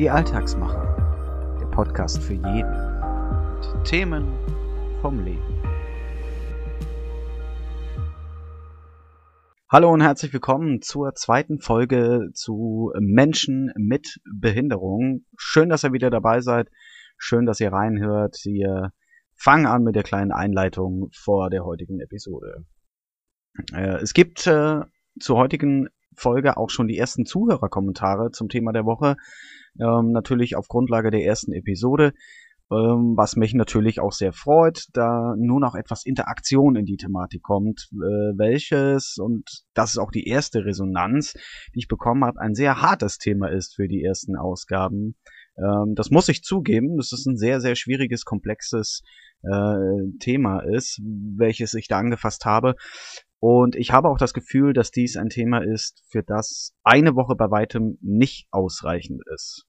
Die 0.00 0.08
Alltagsmacher, 0.08 1.58
der 1.60 1.66
Podcast 1.66 2.22
für 2.22 2.32
jeden 2.32 3.00
mit 3.54 3.84
Themen 3.84 4.32
vom 5.02 5.22
Leben. 5.22 5.62
Hallo 9.68 9.92
und 9.92 10.00
herzlich 10.00 10.32
willkommen 10.32 10.80
zur 10.80 11.14
zweiten 11.16 11.60
Folge 11.60 12.30
zu 12.32 12.94
Menschen 12.98 13.74
mit 13.76 14.22
Behinderung. 14.34 15.26
Schön, 15.36 15.68
dass 15.68 15.84
ihr 15.84 15.92
wieder 15.92 16.08
dabei 16.08 16.40
seid. 16.40 16.70
Schön, 17.18 17.44
dass 17.44 17.60
ihr 17.60 17.70
reinhört. 17.70 18.40
Wir 18.44 18.94
fangen 19.36 19.66
an 19.66 19.82
mit 19.82 19.96
der 19.96 20.02
kleinen 20.02 20.32
Einleitung 20.32 21.10
vor 21.12 21.50
der 21.50 21.66
heutigen 21.66 22.00
Episode. 22.00 22.64
Äh, 23.74 23.98
es 23.98 24.14
gibt 24.14 24.46
äh, 24.46 24.80
zur 25.20 25.36
heutigen 25.36 25.90
Folge 26.16 26.56
auch 26.56 26.70
schon 26.70 26.88
die 26.88 26.98
ersten 26.98 27.24
Zuhörerkommentare 27.24 28.30
zum 28.30 28.48
Thema 28.48 28.72
der 28.72 28.84
Woche. 28.84 29.16
Ähm, 29.78 30.12
natürlich 30.12 30.56
auf 30.56 30.68
Grundlage 30.68 31.10
der 31.10 31.24
ersten 31.24 31.52
Episode, 31.52 32.12
ähm, 32.72 33.14
was 33.16 33.34
mich 33.34 33.52
natürlich 33.54 33.98
auch 34.00 34.12
sehr 34.12 34.32
freut, 34.32 34.86
da 34.92 35.34
nun 35.36 35.64
auch 35.64 35.74
etwas 35.74 36.04
Interaktion 36.04 36.76
in 36.76 36.84
die 36.84 36.96
Thematik 36.96 37.42
kommt, 37.42 37.88
äh, 37.92 38.32
welches, 38.36 39.16
und 39.18 39.64
das 39.74 39.90
ist 39.90 39.98
auch 39.98 40.12
die 40.12 40.26
erste 40.26 40.64
Resonanz, 40.64 41.32
die 41.74 41.80
ich 41.80 41.88
bekommen 41.88 42.24
habe, 42.24 42.40
ein 42.40 42.54
sehr 42.54 42.80
hartes 42.80 43.18
Thema 43.18 43.48
ist 43.48 43.74
für 43.74 43.88
die 43.88 44.04
ersten 44.04 44.36
Ausgaben. 44.36 45.16
Ähm, 45.58 45.94
das 45.96 46.10
muss 46.10 46.28
ich 46.28 46.42
zugeben, 46.42 46.96
das 46.96 47.10
ist 47.12 47.26
ein 47.26 47.36
sehr, 47.36 47.60
sehr 47.60 47.74
schwieriges, 47.74 48.24
komplexes 48.24 49.02
äh, 49.42 50.18
Thema 50.20 50.60
ist, 50.60 51.00
welches 51.36 51.74
ich 51.74 51.88
da 51.88 51.98
angefasst 51.98 52.44
habe. 52.44 52.76
Und 53.40 53.74
ich 53.74 53.90
habe 53.90 54.08
auch 54.08 54.18
das 54.18 54.34
Gefühl, 54.34 54.74
dass 54.74 54.90
dies 54.90 55.16
ein 55.16 55.30
Thema 55.30 55.64
ist, 55.64 56.04
für 56.10 56.22
das 56.22 56.74
eine 56.84 57.16
Woche 57.16 57.34
bei 57.36 57.50
weitem 57.50 57.98
nicht 58.02 58.46
ausreichend 58.50 59.22
ist. 59.34 59.66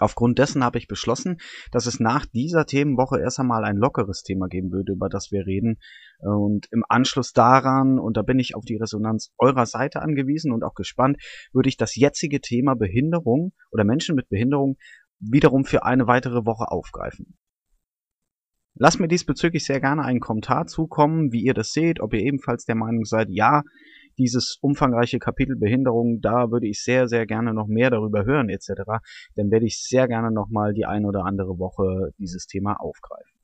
Aufgrund 0.00 0.40
dessen 0.40 0.64
habe 0.64 0.78
ich 0.78 0.88
beschlossen, 0.88 1.36
dass 1.70 1.86
es 1.86 2.00
nach 2.00 2.26
dieser 2.26 2.66
Themenwoche 2.66 3.20
erst 3.20 3.38
einmal 3.38 3.62
ein 3.62 3.76
lockeres 3.76 4.24
Thema 4.24 4.48
geben 4.48 4.72
würde, 4.72 4.92
über 4.92 5.08
das 5.08 5.30
wir 5.30 5.46
reden. 5.46 5.78
Und 6.18 6.66
im 6.72 6.84
Anschluss 6.88 7.32
daran, 7.32 8.00
und 8.00 8.16
da 8.16 8.22
bin 8.22 8.40
ich 8.40 8.56
auf 8.56 8.64
die 8.64 8.76
Resonanz 8.76 9.32
eurer 9.38 9.66
Seite 9.66 10.02
angewiesen 10.02 10.50
und 10.50 10.64
auch 10.64 10.74
gespannt, 10.74 11.22
würde 11.52 11.68
ich 11.68 11.76
das 11.76 11.94
jetzige 11.94 12.40
Thema 12.40 12.74
Behinderung 12.74 13.52
oder 13.70 13.84
Menschen 13.84 14.16
mit 14.16 14.28
Behinderung 14.28 14.76
wiederum 15.20 15.64
für 15.64 15.84
eine 15.84 16.08
weitere 16.08 16.44
Woche 16.44 16.72
aufgreifen. 16.72 17.38
Lasst 18.76 18.98
mir 18.98 19.06
diesbezüglich 19.06 19.64
sehr 19.64 19.80
gerne 19.80 20.02
einen 20.02 20.18
Kommentar 20.18 20.66
zukommen, 20.66 21.30
wie 21.30 21.44
ihr 21.44 21.54
das 21.54 21.72
seht, 21.72 22.00
ob 22.00 22.12
ihr 22.12 22.20
ebenfalls 22.20 22.64
der 22.64 22.74
Meinung 22.74 23.04
seid, 23.04 23.28
ja, 23.30 23.62
dieses 24.18 24.58
umfangreiche 24.60 25.20
Kapitel 25.20 25.56
Behinderung, 25.56 26.20
da 26.20 26.50
würde 26.50 26.66
ich 26.66 26.82
sehr, 26.82 27.06
sehr 27.06 27.24
gerne 27.24 27.54
noch 27.54 27.68
mehr 27.68 27.90
darüber 27.90 28.24
hören 28.24 28.48
etc. 28.48 28.82
Dann 29.36 29.50
werde 29.52 29.66
ich 29.66 29.80
sehr 29.80 30.08
gerne 30.08 30.32
nochmal 30.32 30.74
die 30.74 30.86
ein 30.86 31.04
oder 31.04 31.24
andere 31.24 31.58
Woche 31.58 32.10
dieses 32.18 32.46
Thema 32.46 32.74
aufgreifen. 32.80 33.38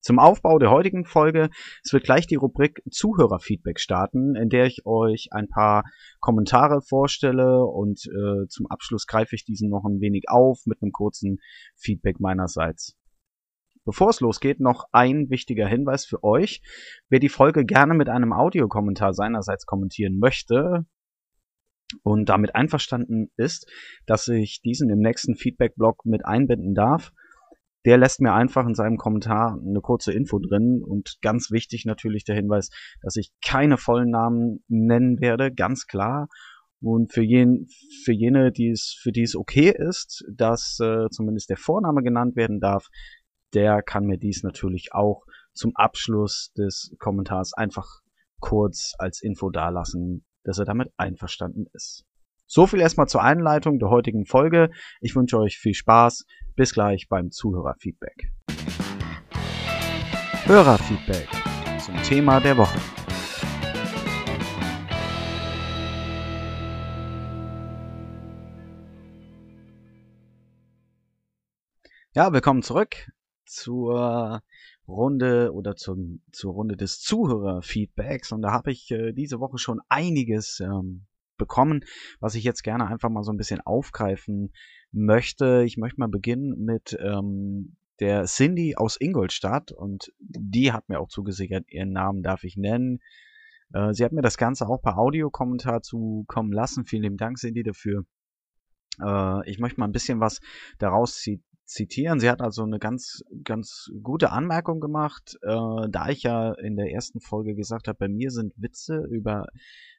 Zum 0.00 0.18
Aufbau 0.18 0.58
der 0.58 0.70
heutigen 0.70 1.04
Folge, 1.04 1.48
es 1.84 1.92
wird 1.92 2.04
gleich 2.04 2.26
die 2.26 2.36
Rubrik 2.36 2.82
Zuhörerfeedback 2.90 3.78
starten, 3.78 4.34
in 4.34 4.48
der 4.48 4.66
ich 4.66 4.84
euch 4.84 5.28
ein 5.30 5.48
paar 5.48 5.84
Kommentare 6.18 6.80
vorstelle 6.82 7.64
und 7.64 8.00
äh, 8.06 8.48
zum 8.48 8.66
Abschluss 8.68 9.06
greife 9.06 9.36
ich 9.36 9.44
diesen 9.44 9.70
noch 9.70 9.84
ein 9.84 10.00
wenig 10.00 10.24
auf 10.28 10.62
mit 10.66 10.82
einem 10.82 10.92
kurzen 10.92 11.38
Feedback 11.76 12.18
meinerseits. 12.18 12.97
Bevor 13.88 14.10
es 14.10 14.20
losgeht, 14.20 14.60
noch 14.60 14.84
ein 14.92 15.30
wichtiger 15.30 15.66
Hinweis 15.66 16.04
für 16.04 16.22
euch. 16.22 16.60
Wer 17.08 17.20
die 17.20 17.30
Folge 17.30 17.64
gerne 17.64 17.94
mit 17.94 18.10
einem 18.10 18.34
Audiokommentar 18.34 19.14
seinerseits 19.14 19.64
kommentieren 19.64 20.18
möchte 20.18 20.84
und 22.02 22.28
damit 22.28 22.54
einverstanden 22.54 23.30
ist, 23.38 23.66
dass 24.04 24.28
ich 24.28 24.60
diesen 24.60 24.90
im 24.90 24.98
nächsten 24.98 25.36
Feedback-Blog 25.36 26.04
mit 26.04 26.26
einbinden 26.26 26.74
darf, 26.74 27.12
der 27.86 27.96
lässt 27.96 28.20
mir 28.20 28.34
einfach 28.34 28.66
in 28.66 28.74
seinem 28.74 28.98
Kommentar 28.98 29.58
eine 29.58 29.80
kurze 29.80 30.12
Info 30.12 30.38
drin 30.38 30.82
und 30.86 31.16
ganz 31.22 31.50
wichtig 31.50 31.86
natürlich 31.86 32.24
der 32.24 32.36
Hinweis, 32.36 32.68
dass 33.00 33.16
ich 33.16 33.32
keine 33.42 33.78
vollen 33.78 34.10
Namen 34.10 34.62
nennen 34.68 35.18
werde, 35.22 35.50
ganz 35.50 35.86
klar. 35.86 36.28
Und 36.80 37.12
für, 37.12 37.22
jen, 37.22 37.66
für 38.04 38.12
jene, 38.12 38.52
die 38.52 38.68
es, 38.68 38.96
für 39.02 39.10
die 39.10 39.22
es 39.22 39.34
okay 39.34 39.74
ist, 39.76 40.24
dass 40.30 40.78
äh, 40.80 41.08
zumindest 41.10 41.50
der 41.50 41.56
Vorname 41.56 42.02
genannt 42.02 42.36
werden 42.36 42.60
darf, 42.60 42.86
der 43.54 43.82
kann 43.82 44.04
mir 44.04 44.18
dies 44.18 44.42
natürlich 44.42 44.92
auch 44.92 45.24
zum 45.52 45.74
Abschluss 45.74 46.52
des 46.56 46.94
Kommentars 46.98 47.52
einfach 47.54 48.00
kurz 48.40 48.92
als 48.98 49.22
Info 49.22 49.50
dalassen, 49.50 50.24
dass 50.44 50.58
er 50.58 50.64
damit 50.64 50.92
einverstanden 50.96 51.66
ist. 51.72 52.04
So 52.46 52.66
viel 52.66 52.80
erstmal 52.80 53.08
zur 53.08 53.22
Einleitung 53.22 53.78
der 53.78 53.90
heutigen 53.90 54.24
Folge. 54.24 54.70
Ich 55.00 55.14
wünsche 55.16 55.38
euch 55.38 55.58
viel 55.58 55.74
Spaß. 55.74 56.24
Bis 56.56 56.72
gleich 56.72 57.08
beim 57.08 57.30
Zuhörerfeedback. 57.30 58.32
Hörerfeedback 60.44 61.28
zum 61.84 61.96
Thema 62.04 62.40
der 62.40 62.56
Woche. 62.56 62.78
Ja, 72.14 72.32
willkommen 72.32 72.62
zurück 72.62 73.08
zur 73.48 74.42
Runde 74.86 75.52
oder 75.52 75.76
zum, 75.76 76.22
zur 76.32 76.52
Runde 76.52 76.76
des 76.76 77.00
Zuhörerfeedbacks. 77.00 78.32
Und 78.32 78.42
da 78.42 78.52
habe 78.52 78.72
ich 78.72 78.90
äh, 78.90 79.12
diese 79.12 79.40
Woche 79.40 79.58
schon 79.58 79.80
einiges 79.88 80.60
ähm, 80.60 81.06
bekommen, 81.36 81.84
was 82.20 82.34
ich 82.34 82.44
jetzt 82.44 82.62
gerne 82.62 82.86
einfach 82.86 83.10
mal 83.10 83.22
so 83.22 83.32
ein 83.32 83.36
bisschen 83.36 83.60
aufgreifen 83.60 84.52
möchte. 84.92 85.62
Ich 85.64 85.76
möchte 85.76 86.00
mal 86.00 86.08
beginnen 86.08 86.64
mit 86.64 86.98
ähm, 87.00 87.76
der 88.00 88.24
Cindy 88.24 88.76
aus 88.76 88.96
Ingolstadt 89.00 89.72
und 89.72 90.12
die 90.18 90.72
hat 90.72 90.88
mir 90.88 91.00
auch 91.00 91.08
zugesichert, 91.08 91.64
ihren 91.68 91.92
Namen 91.92 92.22
darf 92.22 92.44
ich 92.44 92.56
nennen. 92.56 93.00
Äh, 93.72 93.92
sie 93.92 94.04
hat 94.04 94.12
mir 94.12 94.22
das 94.22 94.38
Ganze 94.38 94.68
auch 94.68 94.80
per 94.80 94.98
Audiokommentar 94.98 95.82
zukommen 95.82 96.52
lassen. 96.52 96.84
Vielen 96.84 97.02
lieben 97.02 97.16
Dank, 97.16 97.38
Cindy, 97.38 97.62
dafür. 97.62 98.04
Äh, 99.00 99.50
ich 99.50 99.58
möchte 99.58 99.80
mal 99.80 99.86
ein 99.86 99.92
bisschen 99.92 100.20
was 100.20 100.40
daraus 100.78 101.16
zitieren. 101.16 101.44
Sie 101.70 102.30
hat 102.30 102.40
also 102.40 102.62
eine 102.62 102.78
ganz, 102.78 103.22
ganz 103.44 103.90
gute 104.02 104.32
Anmerkung 104.32 104.80
gemacht, 104.80 105.36
äh, 105.42 105.88
da 105.90 106.08
ich 106.08 106.22
ja 106.22 106.54
in 106.54 106.76
der 106.76 106.90
ersten 106.90 107.20
Folge 107.20 107.54
gesagt 107.54 107.88
habe, 107.88 107.98
bei 107.98 108.08
mir 108.08 108.30
sind 108.30 108.54
Witze 108.56 109.04
über 109.10 109.46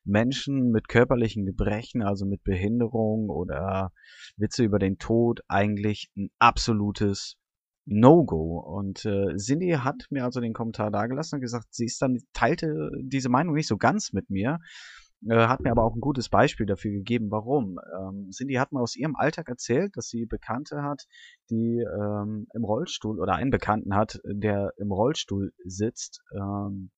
Menschen 0.04 0.72
mit 0.72 0.88
körperlichen 0.88 1.46
Gebrechen, 1.46 2.02
also 2.02 2.26
mit 2.26 2.44
Behinderung 2.44 3.30
oder 3.30 3.92
Witze 4.36 4.64
über 4.64 4.80
den 4.80 4.98
Tod 4.98 5.42
eigentlich 5.48 6.10
ein 6.18 6.32
absolutes 6.40 7.36
No-Go. 7.86 8.60
Und 8.60 9.06
äh, 9.06 9.36
Cindy 9.38 9.70
hat 9.80 10.08
mir 10.10 10.24
also 10.24 10.40
den 10.42 10.54
Kommentar 10.54 10.90
dagelassen 10.90 11.36
und 11.36 11.42
gesagt, 11.42 11.68
sie 11.70 11.86
ist 11.86 12.02
dann, 12.02 12.18
teilte 12.34 12.90
diese 13.00 13.30
Meinung 13.30 13.54
nicht 13.54 13.68
so 13.68 13.78
ganz 13.78 14.12
mit 14.12 14.32
mir. 14.32 14.58
Äh, 15.28 15.48
hat 15.48 15.62
mir 15.62 15.72
aber 15.72 15.84
auch 15.84 15.96
ein 15.96 16.02
gutes 16.02 16.30
Beispiel 16.30 16.66
dafür 16.66 16.92
gegeben, 16.92 17.32
warum. 17.32 17.80
Ähm, 17.98 18.30
Cindy 18.32 18.56
hat 18.56 18.72
mal 18.72 18.82
aus 18.82 18.96
ihrem 18.96 19.16
Alltag 19.16 19.50
erzählt, 19.50 19.98
dass 19.98 20.08
sie 20.08 20.26
Bekannte 20.26 20.84
hat, 20.84 21.06
die 21.50 21.80
ähm, 21.82 22.48
im 22.54 22.64
Rollstuhl 22.64 23.20
oder 23.20 23.34
einen 23.34 23.52
Bekannten 23.52 23.96
hat, 23.96 24.20
der 24.26 24.74
im 24.78 24.92
Rollstuhl 24.92 25.52
sitzt, 25.66 26.22
ähm, 26.34 26.92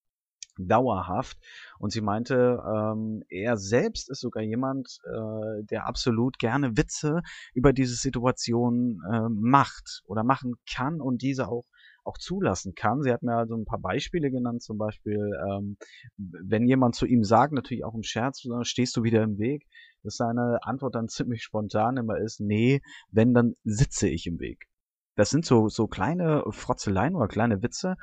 dauerhaft. 0.57 1.37
Und 1.79 1.91
sie 1.91 2.01
meinte, 2.01 2.61
ähm, 2.65 3.23
er 3.29 3.57
selbst 3.57 4.09
ist 4.09 4.19
sogar 4.19 4.43
jemand, 4.43 4.99
äh, 5.05 5.63
der 5.63 5.87
absolut 5.87 6.37
gerne 6.39 6.77
Witze 6.77 7.21
über 7.53 7.73
diese 7.73 7.95
Situation 7.95 9.01
äh, 9.11 9.29
macht 9.29 10.03
oder 10.05 10.23
machen 10.23 10.55
kann 10.71 11.01
und 11.01 11.21
diese 11.21 11.47
auch 11.47 11.65
auch 12.03 12.17
zulassen 12.17 12.73
kann. 12.75 13.01
Sie 13.01 13.11
hat 13.11 13.23
mir 13.23 13.35
also 13.35 13.55
ein 13.55 13.65
paar 13.65 13.79
Beispiele 13.79 14.31
genannt, 14.31 14.61
zum 14.61 14.77
Beispiel, 14.77 15.19
ähm, 15.49 15.77
wenn 16.17 16.67
jemand 16.67 16.95
zu 16.95 17.05
ihm 17.05 17.23
sagt, 17.23 17.53
natürlich 17.53 17.83
auch 17.83 17.95
im 17.95 18.03
Scherz, 18.03 18.43
stehst 18.63 18.95
du 18.97 19.03
wieder 19.03 19.23
im 19.23 19.37
Weg, 19.37 19.67
dass 20.03 20.15
seine 20.15 20.59
Antwort 20.63 20.95
dann 20.95 21.07
ziemlich 21.07 21.43
spontan 21.43 21.97
immer 21.97 22.17
ist, 22.17 22.39
nee, 22.39 22.81
wenn, 23.11 23.33
dann 23.33 23.55
sitze 23.63 24.09
ich 24.09 24.25
im 24.27 24.39
Weg. 24.39 24.67
Das 25.15 25.29
sind 25.29 25.45
so, 25.45 25.67
so 25.67 25.87
kleine 25.87 26.43
Frotzeleien 26.49 27.15
oder 27.15 27.27
kleine 27.27 27.61
Witze. 27.61 27.95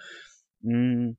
Hm, 0.62 1.16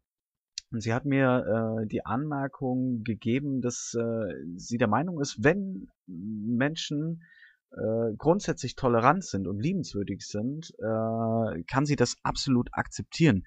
und 0.72 0.82
sie 0.82 0.94
hat 0.94 1.06
mir 1.06 1.82
äh, 1.82 1.88
die 1.88 2.06
Anmerkung 2.06 3.04
gegeben, 3.04 3.62
dass 3.62 3.96
äh, 4.00 4.34
sie 4.56 4.78
der 4.78 4.88
Meinung 4.88 5.20
ist, 5.20 5.44
wenn 5.44 5.88
Menschen 6.06 7.24
äh, 7.72 8.14
grundsätzlich 8.18 8.76
tolerant 8.76 9.24
sind 9.24 9.48
und 9.48 9.60
liebenswürdig 9.60 10.26
sind, 10.26 10.72
äh, 10.80 11.64
kann 11.64 11.86
sie 11.86 11.96
das 11.96 12.16
absolut 12.24 12.70
akzeptieren, 12.72 13.46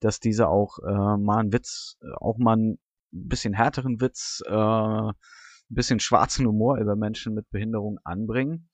dass 0.00 0.20
diese 0.20 0.48
auch 0.48 0.78
äh, 0.80 1.16
mal 1.16 1.38
einen 1.38 1.52
Witz, 1.52 1.96
äh, 2.02 2.06
auch 2.20 2.38
mal 2.38 2.56
ein 2.56 2.78
bisschen 3.10 3.54
härteren 3.54 4.00
Witz, 4.00 4.42
äh, 4.46 4.52
ein 4.52 5.14
bisschen 5.68 6.00
schwarzen 6.00 6.46
Humor 6.46 6.78
über 6.78 6.96
Menschen 6.96 7.34
mit 7.34 7.50
Behinderung 7.50 7.98
anbringen. 8.04 8.68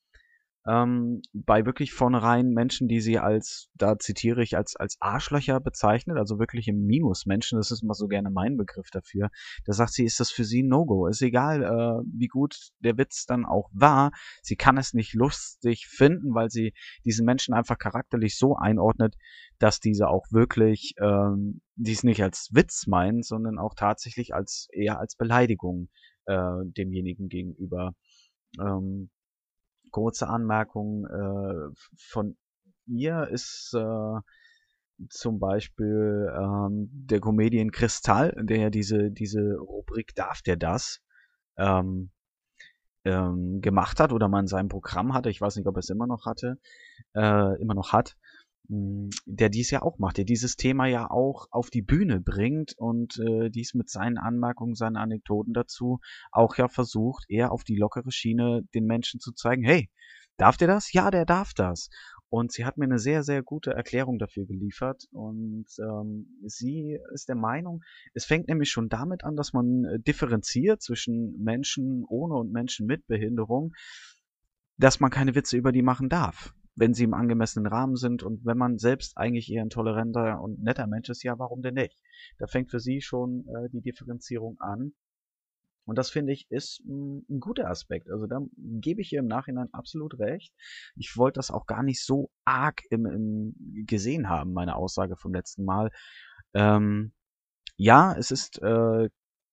Ähm, 0.66 1.22
bei 1.32 1.64
wirklich 1.64 1.93
vornherein 1.93 2.50
Menschen, 2.50 2.88
die 2.88 3.00
sie 3.00 3.19
als, 3.19 3.69
da 3.75 3.99
zitiere 3.99 4.43
ich, 4.43 4.56
als, 4.56 4.76
als 4.76 4.96
Arschlöcher 5.00 5.60
bezeichnet, 5.60 6.19
also 6.19 6.38
wirklich 6.38 6.69
im 6.69 6.84
Minus-Menschen, 6.84 7.58
das 7.58 7.70
ist 7.70 7.82
immer 7.82 7.94
so 7.94 8.06
gerne 8.08 8.31
mein 8.31 8.56
Begriff 8.56 8.90
dafür, 8.90 9.31
da 9.64 9.72
sagt 9.72 9.93
sie, 9.93 10.05
ist 10.05 10.20
das 10.20 10.31
für 10.31 10.44
sie 10.44 10.62
ein 10.62 10.69
No-Go. 10.69 11.06
Ist 11.06 11.22
egal, 11.22 11.62
äh, 11.62 12.02
wie 12.12 12.26
gut 12.26 12.56
der 12.81 12.99
Witz 12.99 13.25
dann 13.26 13.44
auch 13.44 13.70
war, 13.72 14.10
sie 14.43 14.56
kann 14.56 14.76
es 14.76 14.94
nicht 14.94 15.14
lustig 15.14 15.87
finden, 15.87 16.34
weil 16.34 16.50
sie 16.50 16.75
diesen 17.04 17.25
Menschen 17.25 17.54
einfach 17.54 17.78
charakterlich 17.78 18.37
so 18.37 18.56
einordnet, 18.56 19.14
dass 19.58 19.81
diese 19.81 20.08
auch 20.08 20.26
wirklich 20.31 20.94
ähm, 21.00 21.61
dies 21.76 22.02
nicht 22.02 22.22
als 22.22 22.50
Witz 22.52 22.87
meinen, 22.87 23.22
sondern 23.22 23.58
auch 23.58 23.75
tatsächlich 23.75 24.34
als 24.34 24.69
eher 24.72 24.99
als 24.99 25.16
Beleidigung 25.16 25.88
äh, 26.26 26.56
demjenigen 26.76 27.28
gegenüber 27.28 27.94
ähm, 28.61 29.11
kurze 29.90 30.29
Anmerkung 30.29 31.06
äh, 31.06 31.70
von 31.96 32.37
ihr 32.87 33.29
ist 33.29 33.75
äh, 33.75 34.20
zum 35.11 35.38
Beispiel 35.38 36.32
ähm, 36.37 36.88
der 36.93 37.20
Comedian 37.20 37.70
Kristall, 37.70 38.35
der 38.40 38.58
ja 38.58 38.70
diese, 38.70 39.11
diese 39.11 39.56
Rubrik 39.56 40.14
Darf 40.14 40.43
der 40.43 40.56
das 40.56 41.00
ähm, 41.56 42.11
ähm, 43.05 43.61
gemacht 43.61 44.00
hat 44.00 44.12
oder 44.12 44.29
mal 44.29 44.40
in 44.40 44.49
seinem 44.49 44.69
Programm 44.69 45.14
hatte. 45.14 45.31
Ich 45.31 45.40
weiß 45.40 45.56
nicht, 45.56 45.67
ob 45.67 45.76
er 45.76 45.81
es 45.81 45.90
immer 45.90 46.06
noch 46.06 46.26
hatte, 46.26 46.58
äh, 47.14 47.61
immer 47.61 47.75
noch 47.75 47.93
hat. 47.93 48.17
Hm, 48.69 49.10
der 49.26 49.49
dies 49.49 49.70
ja 49.70 49.82
auch 49.82 49.99
macht, 49.99 50.19
der 50.19 50.25
dieses 50.25 50.56
Thema 50.56 50.87
ja 50.87 51.10
auch 51.10 51.46
auf 51.50 51.70
die 51.70 51.82
Bühne 51.82 52.20
bringt 52.20 52.75
und 52.76 53.19
äh, 53.19 53.50
dies 53.50 53.75
mit 53.75 53.88
seinen 53.88 54.19
Anmerkungen, 54.19 54.75
seinen 54.75 54.96
Anekdoten 54.96 55.55
dazu 55.55 56.00
auch 56.32 56.56
ja 56.56 56.69
versucht, 56.69 57.25
eher 57.28 57.52
auf 57.52 57.64
die 57.64 57.76
lockere 57.76 58.12
Schiene 58.12 58.62
den 58.75 58.84
Menschen 58.84 59.20
zu 59.20 59.32
zeigen, 59.32 59.64
hey, 59.64 59.88
darf 60.37 60.56
der 60.56 60.69
das? 60.69 60.93
Ja, 60.93 61.10
der 61.10 61.25
darf 61.25 61.55
das. 61.55 61.88
Und 62.31 62.52
sie 62.52 62.66
hat 62.66 62.76
mir 62.76 62.84
eine 62.84 62.99
sehr, 62.99 63.22
sehr 63.22 63.43
gute 63.43 63.70
Erklärung 63.70 64.19
dafür 64.19 64.44
geliefert. 64.44 65.04
Und 65.12 65.66
ähm, 65.78 66.38
sie 66.44 66.99
ist 67.14 67.28
der 67.28 67.37
Meinung, 67.37 67.82
es 68.12 68.26
fängt 68.26 68.49
nämlich 68.49 68.70
schon 68.70 68.90
damit 68.90 69.25
an, 69.25 69.34
dass 69.34 69.54
man 69.54 69.84
äh, 69.84 69.99
differenziert 69.99 70.82
zwischen 70.82 71.43
Menschen 71.43 72.04
ohne 72.06 72.34
und 72.34 72.52
Menschen 72.52 72.87
mit 72.87 73.06
Behinderung, 73.06 73.72
dass 74.76 75.00
man 75.00 75.11
keine 75.11 75.34
Witze 75.34 75.56
über 75.56 75.72
die 75.72 75.82
machen 75.82 76.11
darf 76.11 76.54
wenn 76.78 76.94
sie 76.94 77.04
im 77.04 77.14
angemessenen 77.14 77.66
Rahmen 77.66 77.96
sind 77.96 78.22
und 78.22 78.44
wenn 78.44 78.56
man 78.56 78.78
selbst 78.78 79.16
eigentlich 79.16 79.50
eher 79.50 79.62
ein 79.62 79.70
toleranter 79.70 80.40
und 80.40 80.62
netter 80.62 80.86
Mensch 80.86 81.08
ist, 81.08 81.25
ja, 81.25 81.38
warum 81.38 81.60
denn 81.60 81.75
nicht? 81.75 82.00
Da 82.38 82.46
fängt 82.46 82.70
für 82.70 82.78
sie 82.78 83.00
schon 83.00 83.46
äh, 83.48 83.69
die 83.70 83.80
Differenzierung 83.80 84.60
an. 84.60 84.92
Und 85.86 85.96
das 85.96 86.10
finde 86.10 86.32
ich 86.32 86.46
ist 86.50 86.80
ein, 86.84 87.25
ein 87.28 87.40
guter 87.40 87.69
Aspekt. 87.69 88.10
Also 88.10 88.26
da 88.26 88.40
gebe 88.56 89.00
ich 89.00 89.12
ihr 89.12 89.20
im 89.20 89.26
Nachhinein 89.26 89.69
absolut 89.72 90.19
recht. 90.19 90.54
Ich 90.94 91.16
wollte 91.16 91.38
das 91.38 91.50
auch 91.50 91.66
gar 91.66 91.82
nicht 91.82 92.04
so 92.04 92.30
arg 92.44 92.82
im, 92.90 93.06
im 93.06 93.84
gesehen 93.86 94.28
haben, 94.28 94.52
meine 94.52 94.76
Aussage 94.76 95.16
vom 95.16 95.32
letzten 95.32 95.64
Mal. 95.64 95.90
Ähm, 96.54 97.12
ja, 97.76 98.14
es 98.16 98.30
ist 98.30 98.60
äh, 98.62 99.08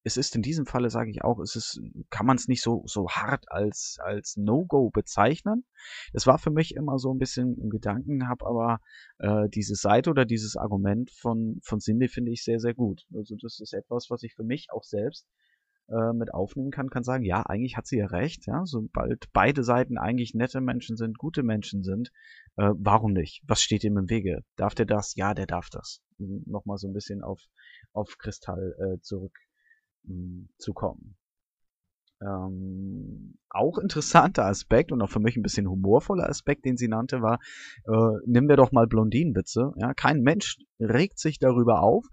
es 0.06 0.18
ist 0.18 0.36
in 0.36 0.44
diesem 0.44 0.68
Falle, 0.68 0.92
sage 0.92 1.10
ich 1.10 1.24
auch, 1.24 1.40
es 1.40 1.56
ist, 1.56 1.82
kann 2.12 2.28
man 2.28 2.38
es 2.38 2.48
nicht 2.48 2.62
so, 2.62 2.84
so 2.86 3.10
hart 3.10 3.52
als, 3.52 3.98
als 4.00 4.38
No-Go 4.38 4.92
bezeichnen. 4.92 5.66
Es 6.14 6.28
war 6.28 6.38
für 6.38 6.52
mich 6.52 6.76
immer 6.76 7.00
so 7.00 7.12
ein 7.12 7.18
bisschen 7.18 7.58
im 7.58 7.72
Gedanken, 7.72 8.30
habe 8.30 8.46
aber 8.46 8.80
äh, 9.18 9.50
diese 9.50 9.74
Seite 9.74 10.12
oder 10.12 10.26
dieses 10.26 10.58
Argument 10.58 11.10
von, 11.10 11.60
von 11.64 11.80
Cindy 11.80 12.08
finde 12.08 12.32
ich 12.32 12.44
sehr, 12.44 12.60
sehr 12.60 12.76
gut. 12.76 13.02
Also 13.16 13.36
das 13.42 13.60
ist 13.60 13.74
etwas, 13.74 14.12
was 14.12 14.22
ich 14.22 14.36
für 14.36 14.44
mich 14.44 14.68
auch 14.72 14.84
selbst 14.84 15.26
äh, 15.90 16.14
mit 16.14 16.32
aufnehmen 16.32 16.70
kann, 16.70 16.92
kann 16.92 17.04
sagen, 17.04 17.24
ja, 17.24 17.42
eigentlich 17.42 17.76
hat 17.76 17.88
sie 17.88 17.98
ja 17.98 18.06
recht, 18.06 18.46
ja, 18.46 18.64
sobald 18.66 19.26
beide 19.34 19.64
Seiten 19.64 19.98
eigentlich 19.98 20.36
nette 20.36 20.62
Menschen 20.62 20.98
sind, 20.98 21.18
gute 21.18 21.42
Menschen 21.42 21.82
sind, 21.82 22.12
äh, 22.58 22.70
warum 22.78 23.14
nicht? 23.14 23.42
Was 23.48 23.64
steht 23.64 23.84
ihm 23.84 23.98
im 23.98 24.08
Wege? 24.12 24.44
Darf 24.56 24.76
der 24.76 24.86
das? 24.86 25.16
Ja, 25.16 25.34
der 25.34 25.48
darf 25.48 25.72
das. 25.72 26.00
Nochmal 26.20 26.78
so 26.78 26.88
ein 26.88 26.94
bisschen 26.94 27.24
auf, 27.24 27.42
auf 27.92 28.20
Kristall 28.20 28.76
äh, 28.78 29.02
zurück 29.02 29.34
zu 30.58 30.74
kommen. 30.74 31.16
Ähm, 32.22 33.38
auch 33.50 33.78
interessanter 33.78 34.46
Aspekt 34.46 34.92
und 34.92 35.02
auch 35.02 35.10
für 35.10 35.20
mich 35.20 35.36
ein 35.36 35.44
bisschen 35.44 35.70
humorvoller 35.70 36.30
Aspekt, 36.30 36.66
den 36.66 36.78
sie 36.78 36.88
nannte, 36.88 37.22
war, 37.22 37.40
äh, 37.88 38.20
nehmen 38.26 38.48
wir 38.48 38.56
doch 38.56 38.72
mal 38.72 38.88
Blondinenwitze. 38.88 39.74
Ja, 39.78 39.94
kein 39.94 40.22
Mensch 40.22 40.58
regt 40.80 41.20
sich 41.20 41.40
darüber 41.40 41.82
auf. 41.82 42.06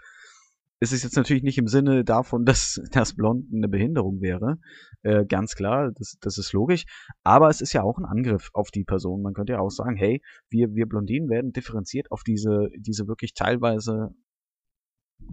Es 0.81 0.91
ist 0.93 1.05
jetzt 1.05 1.17
natürlich 1.17 1.45
nicht 1.45 1.59
im 1.59 1.69
Sinne 1.69 2.05
davon, 2.05 2.45
dass 2.45 2.81
das 2.91 3.15
Blonden 3.15 3.59
eine 3.59 3.69
Behinderung 3.69 4.21
wäre. 4.21 4.59
Äh, 5.03 5.25
ganz 5.27 5.55
klar, 5.55 5.93
das, 5.95 6.17
das 6.21 6.37
ist 6.37 6.53
logisch. 6.53 6.85
Aber 7.23 7.49
es 7.49 7.61
ist 7.61 7.73
ja 7.73 7.83
auch 7.83 7.99
ein 7.99 8.05
Angriff 8.05 8.51
auf 8.53 8.71
die 8.73 8.85
Person. 8.85 9.23
Man 9.23 9.35
könnte 9.35 9.53
ja 9.53 9.61
auch 9.61 9.71
sagen, 9.71 9.97
hey, 9.97 10.21
wir, 10.51 10.75
wir 10.75 10.87
Blondinen 10.87 11.29
werden 11.29 11.53
differenziert 11.53 12.11
auf 12.11 12.23
diese, 12.25 12.69
diese 12.77 13.07
wirklich 13.07 13.35
teilweise 13.35 14.11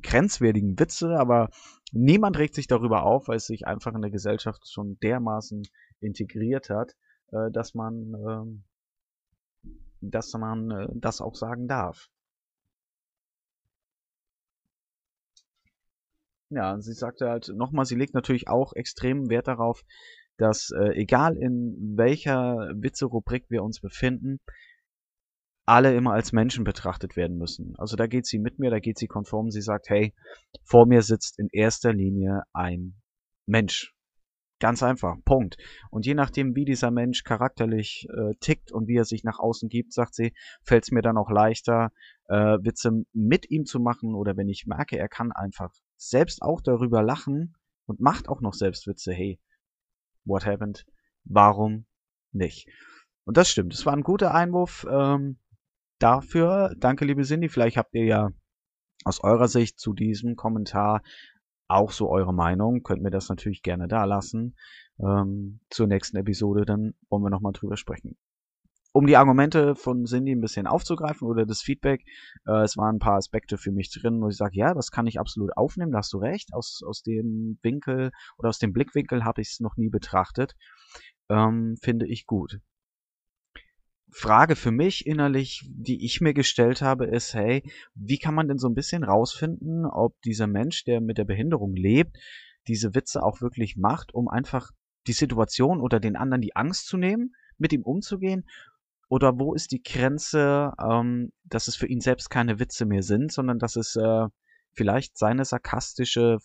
grenzwertigen 0.01 0.79
Witze, 0.79 1.17
aber 1.17 1.49
niemand 1.91 2.37
regt 2.37 2.55
sich 2.55 2.67
darüber 2.67 3.03
auf, 3.03 3.27
weil 3.27 3.37
es 3.37 3.47
sich 3.47 3.67
einfach 3.67 3.93
in 3.93 4.01
der 4.01 4.11
Gesellschaft 4.11 4.69
schon 4.69 4.97
dermaßen 4.99 5.63
integriert 5.99 6.69
hat, 6.69 6.95
äh, 7.31 7.51
dass 7.51 7.73
man, 7.73 8.61
äh, 9.63 9.69
dass 10.01 10.33
man 10.33 10.71
äh, 10.71 10.87
das 10.95 11.21
auch 11.21 11.35
sagen 11.35 11.67
darf. 11.67 12.09
Ja, 16.51 16.79
sie 16.81 16.93
sagte 16.93 17.29
halt 17.29 17.51
nochmal, 17.55 17.85
sie 17.85 17.95
legt 17.95 18.15
natürlich 18.15 18.47
auch 18.47 18.73
extremen 18.73 19.29
Wert 19.29 19.47
darauf, 19.47 19.83
dass 20.37 20.71
äh, 20.71 20.93
egal 20.93 21.37
in 21.37 21.93
welcher 21.95 22.71
Witze-Rubrik 22.75 23.45
wir 23.49 23.61
uns 23.61 23.79
befinden, 23.81 24.39
alle 25.69 25.93
immer 25.95 26.13
als 26.13 26.31
Menschen 26.31 26.63
betrachtet 26.63 27.15
werden 27.15 27.37
müssen. 27.37 27.75
Also 27.77 27.95
da 27.95 28.07
geht 28.07 28.25
sie 28.25 28.39
mit 28.39 28.57
mir, 28.57 28.71
da 28.71 28.79
geht 28.79 28.97
sie 28.97 29.07
konform. 29.07 29.51
Sie 29.51 29.61
sagt, 29.61 29.89
hey, 29.89 30.15
vor 30.63 30.87
mir 30.87 31.03
sitzt 31.03 31.37
in 31.37 31.47
erster 31.51 31.93
Linie 31.93 32.41
ein 32.53 32.95
Mensch. 33.45 33.93
Ganz 34.59 34.81
einfach, 34.81 35.15
Punkt. 35.23 35.57
Und 35.91 36.07
je 36.07 36.15
nachdem, 36.15 36.55
wie 36.55 36.65
dieser 36.65 36.89
Mensch 36.89 37.23
charakterlich 37.23 38.07
äh, 38.09 38.33
tickt 38.39 38.71
und 38.71 38.87
wie 38.87 38.97
er 38.97 39.05
sich 39.05 39.23
nach 39.23 39.37
außen 39.37 39.69
gibt, 39.69 39.93
sagt 39.93 40.15
sie, 40.15 40.33
fällt 40.63 40.85
es 40.85 40.91
mir 40.91 41.01
dann 41.01 41.17
auch 41.17 41.29
leichter, 41.29 41.91
äh, 42.27 42.57
Witze 42.61 43.05
mit 43.13 43.49
ihm 43.51 43.65
zu 43.65 43.79
machen 43.79 44.15
oder 44.15 44.35
wenn 44.37 44.49
ich 44.49 44.65
merke, 44.65 44.97
er 44.97 45.07
kann 45.07 45.31
einfach 45.31 45.71
selbst 45.97 46.41
auch 46.41 46.61
darüber 46.61 47.03
lachen 47.03 47.55
und 47.85 48.01
macht 48.01 48.27
auch 48.27 48.41
noch 48.41 48.53
selbst 48.53 48.87
Witze, 48.87 49.13
hey, 49.13 49.39
what 50.25 50.47
happened? 50.47 50.85
Warum 51.25 51.85
nicht? 52.31 52.67
Und 53.23 53.37
das 53.37 53.49
stimmt. 53.51 53.73
Es 53.75 53.85
war 53.85 53.93
ein 53.93 54.03
guter 54.03 54.33
Einwurf. 54.33 54.85
Ähm, 54.89 55.37
dafür. 55.99 56.73
Danke, 56.77 57.05
liebe 57.05 57.23
Cindy. 57.23 57.49
Vielleicht 57.49 57.77
habt 57.77 57.93
ihr 57.93 58.05
ja 58.05 58.29
aus 59.05 59.23
eurer 59.23 59.47
Sicht 59.47 59.79
zu 59.79 59.93
diesem 59.93 60.35
Kommentar 60.35 61.01
auch 61.67 61.91
so 61.91 62.09
eure 62.09 62.33
Meinung. 62.33 62.83
Könnt 62.83 63.01
mir 63.01 63.11
das 63.11 63.29
natürlich 63.29 63.61
gerne 63.61 63.87
da 63.87 64.05
lassen. 64.05 64.55
Ähm, 64.99 65.61
zur 65.69 65.87
nächsten 65.87 66.17
Episode, 66.17 66.65
dann 66.65 66.93
wollen 67.09 67.23
wir 67.23 67.29
nochmal 67.29 67.53
drüber 67.53 67.77
sprechen. 67.77 68.17
Um 68.91 69.05
die 69.05 69.17
Argumente 69.17 69.75
von 69.75 70.05
Cindy 70.05 70.31
ein 70.31 70.41
bisschen 70.41 70.65
aufzugreifen 70.65 71.27
oder 71.27 71.45
das 71.45 71.61
Feedback, 71.61 72.01
äh, 72.47 72.63
es 72.63 72.75
waren 72.75 72.95
ein 72.95 72.99
paar 72.99 73.17
Aspekte 73.17 73.59
für 73.59 73.71
mich 73.71 73.91
drin, 73.91 74.19
wo 74.19 74.29
ich 74.29 74.35
sage, 74.35 74.57
ja, 74.57 74.73
das 74.73 74.89
kann 74.89 75.05
ich 75.05 75.19
absolut 75.19 75.55
aufnehmen, 75.55 75.91
da 75.91 75.99
hast 75.99 76.11
du 76.11 76.17
recht. 76.17 76.53
Aus, 76.53 76.81
aus 76.85 77.03
dem 77.03 77.59
Winkel 77.61 78.09
oder 78.39 78.49
aus 78.49 78.57
dem 78.57 78.73
Blickwinkel 78.73 79.23
habe 79.23 79.41
ich 79.41 79.49
es 79.49 79.59
noch 79.59 79.77
nie 79.77 79.89
betrachtet. 79.89 80.55
Ähm, 81.29 81.77
finde 81.79 82.07
ich 82.07 82.25
gut. 82.25 82.59
Frage 84.11 84.55
für 84.55 84.71
mich 84.71 85.05
innerlich, 85.05 85.69
die 85.69 86.03
ich 86.05 86.21
mir 86.21 86.33
gestellt 86.33 86.81
habe, 86.81 87.05
ist, 87.05 87.33
hey, 87.33 87.63
wie 87.93 88.17
kann 88.17 88.33
man 88.33 88.47
denn 88.47 88.57
so 88.57 88.67
ein 88.67 88.75
bisschen 88.75 89.03
rausfinden, 89.03 89.85
ob 89.85 90.19
dieser 90.21 90.47
Mensch, 90.47 90.83
der 90.83 91.01
mit 91.01 91.17
der 91.17 91.25
Behinderung 91.25 91.75
lebt, 91.75 92.17
diese 92.67 92.95
Witze 92.95 93.23
auch 93.23 93.41
wirklich 93.41 93.77
macht, 93.77 94.13
um 94.13 94.27
einfach 94.27 94.71
die 95.07 95.13
Situation 95.13 95.79
oder 95.79 95.99
den 95.99 96.15
anderen 96.15 96.41
die 96.41 96.55
Angst 96.55 96.87
zu 96.87 96.97
nehmen, 96.97 97.33
mit 97.57 97.73
ihm 97.73 97.83
umzugehen? 97.83 98.47
Oder 99.09 99.39
wo 99.39 99.53
ist 99.53 99.71
die 99.71 99.81
Grenze, 99.81 100.73
ähm, 100.79 101.31
dass 101.43 101.67
es 101.67 101.75
für 101.75 101.87
ihn 101.87 102.01
selbst 102.01 102.29
keine 102.29 102.59
Witze 102.59 102.85
mehr 102.85 103.03
sind, 103.03 103.31
sondern 103.31 103.57
dass 103.57 103.75
es 103.75 103.95
äh, 103.95 104.27
vielleicht 104.73 105.17
seine 105.17 105.45
sarkastische 105.45 106.37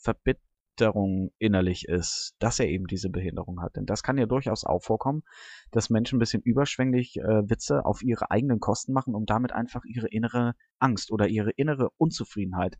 Verbit 0.00 0.38
Veränderung 0.76 1.30
innerlich 1.38 1.88
ist, 1.88 2.34
dass 2.38 2.58
er 2.58 2.68
eben 2.68 2.86
diese 2.86 3.10
Behinderung 3.10 3.60
hat. 3.60 3.76
Denn 3.76 3.86
das 3.86 4.02
kann 4.02 4.18
ja 4.18 4.26
durchaus 4.26 4.64
auch 4.64 4.82
vorkommen, 4.82 5.22
dass 5.70 5.90
Menschen 5.90 6.16
ein 6.16 6.20
bisschen 6.20 6.42
überschwänglich 6.42 7.16
äh, 7.16 7.48
Witze 7.48 7.84
auf 7.84 8.02
ihre 8.02 8.30
eigenen 8.30 8.60
Kosten 8.60 8.92
machen, 8.92 9.14
um 9.14 9.26
damit 9.26 9.52
einfach 9.52 9.84
ihre 9.84 10.08
innere 10.08 10.54
Angst 10.78 11.10
oder 11.10 11.28
ihre 11.28 11.50
innere 11.50 11.90
Unzufriedenheit 11.96 12.76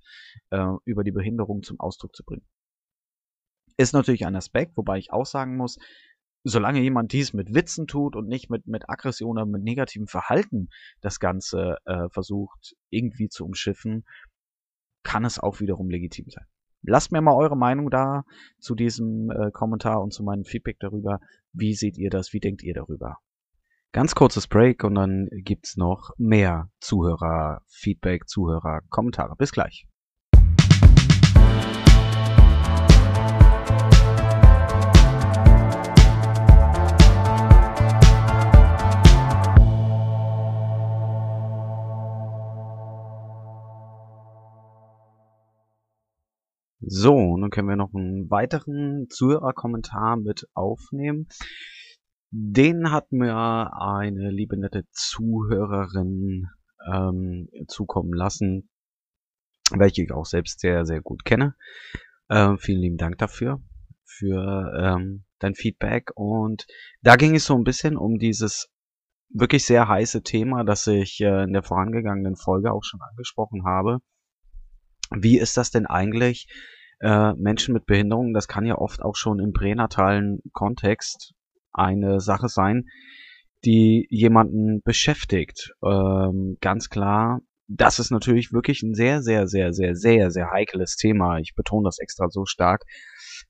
äh, 0.51 0.67
über 0.85 1.05
die 1.05 1.13
Behinderung 1.13 1.63
zum 1.63 1.79
Ausdruck 1.81 2.15
zu 2.15 2.25
bringen. 2.25 2.47
Ist 3.77 3.93
natürlich 3.93 4.27
ein 4.27 4.37
Aspekt, 4.37 4.77
wobei 4.77 4.99
ich 4.99 5.13
auch 5.13 5.27
sagen 5.27 5.57
muss, 5.57 5.79
solange 6.45 6.81
jemand 6.81 7.13
dies 7.13 7.33
mit 7.33 7.55
Witzen 7.55 7.87
tut 7.87 8.17
und 8.17 8.29
nicht 8.29 8.51
mit, 8.51 8.67
mit 8.67 8.89
Aggression 8.89 9.39
oder 9.39 9.47
mit 9.47 9.63
negativem 9.63 10.07
Verhalten 10.07 10.69
das 11.01 11.19
Ganze 11.19 11.79
äh, 11.87 12.09
versucht 12.11 12.75
irgendwie 12.91 13.29
zu 13.29 13.45
umschiffen, 13.45 14.05
kann 15.03 15.25
es 15.25 15.39
auch 15.39 15.61
wiederum 15.61 15.91
legitim 15.91 16.29
sein. 16.29 16.47
Lasst 16.87 17.13
mir 17.13 17.21
mal 17.21 17.35
eure 17.35 17.57
Meinung 17.57 17.91
da 17.91 18.25
zu 18.59 18.75
diesem 18.75 19.31
äh, 19.31 19.51
Kommentar 19.51 20.03
und 20.03 20.13
zu 20.13 20.23
meinem 20.23 20.45
Feedback 20.45 20.79
darüber. 20.81 21.21
Wie 21.53 21.75
seht 21.75 21.97
ihr 21.97 22.11
das? 22.11 22.33
Wie 22.33 22.41
denkt 22.41 22.63
ihr 22.63 22.75
darüber? 22.75 23.19
Ganz 23.93 24.15
kurzes 24.15 24.49
Break 24.49 24.83
und 24.83 24.97
dann 24.97 25.29
gibt's 25.31 25.77
noch 25.77 26.11
mehr 26.19 26.69
Zuhörer-Feedback, 26.81 28.29
Zuhörer-Kommentare. 28.29 29.37
Bis 29.37 29.53
gleich. 29.53 29.87
So, 46.87 47.37
nun 47.37 47.51
können 47.51 47.69
wir 47.69 47.77
noch 47.77 47.95
einen 47.95 48.31
weiteren 48.31 49.07
Zuhörerkommentar 49.09 50.17
mit 50.17 50.47
aufnehmen. 50.53 51.29
Den 52.31 52.91
hat 52.91 53.11
mir 53.13 53.71
eine 53.73 54.31
liebe 54.31 54.59
nette 54.59 54.85
Zuhörerin 54.91 56.49
ähm, 56.93 57.49
zukommen 57.69 58.13
lassen, 58.13 58.69
welche 59.71 60.03
ich 60.03 60.13
auch 60.13 60.27
selbst 60.27 60.61
sehr, 60.61 60.85
sehr 60.85 61.01
gut 61.01 61.25
kenne. 61.25 61.55
Ähm, 62.29 62.59
vielen 62.59 62.81
lieben 62.81 62.97
Dank 62.99 63.17
dafür, 63.19 63.63
für 64.05 64.73
ähm, 64.79 65.25
dein 65.39 65.55
Feedback. 65.55 66.11
Und 66.17 66.67
da 67.01 67.17
ging 67.17 67.35
es 67.35 67.47
so 67.47 67.55
ein 67.55 67.65
bisschen 67.65 67.97
um 67.97 68.19
dieses 68.19 68.69
wirklich 69.31 69.65
sehr 69.65 69.89
heiße 69.89 70.23
Thema, 70.23 70.65
das 70.65 70.87
ich 70.87 71.21
äh, 71.21 71.45
in 71.45 71.53
der 71.53 71.63
vorangegangenen 71.63 72.37
Folge 72.37 72.73
auch 72.73 72.85
schon 72.85 73.01
angesprochen 73.01 73.65
habe. 73.65 74.01
Wie 75.11 75.39
ist 75.39 75.57
das 75.57 75.71
denn 75.71 75.87
eigentlich, 75.87 76.49
äh, 77.05 77.35
Menschen 77.35 77.75
mit 77.75 77.85
Behinderungen, 77.85 78.33
das 78.33 78.49
kann 78.49 78.65
ja 78.65 78.77
oft 78.79 79.03
auch 79.03 79.15
schon 79.15 79.39
im 79.39 79.53
pränatalen 79.53 80.41
Kontext 80.53 81.35
eine 81.73 82.21
Sache 82.21 82.49
sein, 82.49 82.87
die 83.65 84.07
jemanden 84.09 84.81
beschäftigt. 84.83 85.75
Ähm, 85.85 86.57
ganz 86.63 86.89
klar, 86.89 87.41
das 87.69 87.99
ist 87.99 88.11
natürlich 88.11 88.53
wirklich 88.53 88.83
ein 88.83 88.95
sehr, 88.95 89.23
sehr, 89.23 89.47
sehr, 89.47 89.75
sehr, 89.75 89.95
sehr, 89.95 90.31
sehr 90.31 90.51
heikles 90.51 90.97
Thema. 90.97 91.39
Ich 91.39 91.55
betone 91.55 91.85
das 91.85 91.99
extra 91.99 92.31
so 92.31 92.47
stark, 92.47 92.85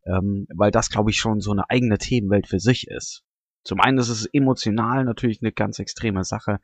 ähm, 0.05 0.47
weil 0.57 0.73
das, 0.73 0.91
glaube 0.91 1.11
ich, 1.11 1.19
schon 1.19 1.41
so 1.41 1.53
eine 1.53 1.71
eigene 1.71 1.99
Themenwelt 1.99 2.49
für 2.49 2.59
sich 2.59 2.89
ist. 2.89 3.23
Zum 3.63 3.81
einen 3.81 3.99
ist 3.99 4.09
es 4.09 4.27
emotional 4.33 5.05
natürlich 5.05 5.41
eine 5.43 5.53
ganz 5.53 5.79
extreme 5.79 6.25
Sache. 6.25 6.59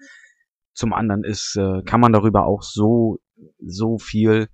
Zum 0.75 0.92
anderen 0.92 1.23
ist, 1.23 1.56
äh, 1.56 1.82
kann 1.85 2.00
man 2.00 2.12
darüber 2.12 2.47
auch 2.47 2.62
so, 2.62 3.18
so 3.59 3.99
viel 3.99 4.49